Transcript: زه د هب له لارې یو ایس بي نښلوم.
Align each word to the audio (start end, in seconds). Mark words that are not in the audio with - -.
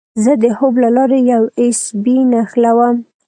زه 0.23 0.33
د 0.43 0.43
هب 0.57 0.73
له 0.83 0.89
لارې 0.97 1.19
یو 1.33 1.43
ایس 1.61 1.79
بي 2.03 2.17
نښلوم. 2.31 2.97